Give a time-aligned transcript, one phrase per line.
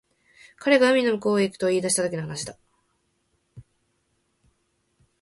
[0.57, 2.57] 彼が海の向こうに行くと言い出したときの話だ